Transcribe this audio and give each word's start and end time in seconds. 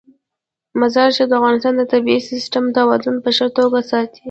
مزارشریف 0.79 1.29
د 1.29 1.33
افغانستان 1.39 1.73
د 1.77 1.83
طبعي 1.91 2.19
سیسټم 2.31 2.65
توازن 2.77 3.15
په 3.23 3.29
ښه 3.37 3.47
توګه 3.57 3.79
ساتي. 3.91 4.19